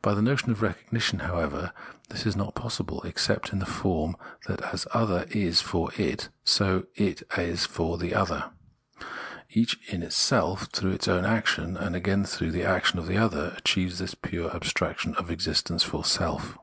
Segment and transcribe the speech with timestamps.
[0.00, 1.72] By the notion of recognition^ however,
[2.08, 4.16] this is not possible, except in the form
[4.48, 8.46] that s^s the other is for it, so it is for the other;
[9.48, 13.18] each in its self through its own action and again through the action of the
[13.18, 16.58] other achieves this pure abstraction of existence for; self.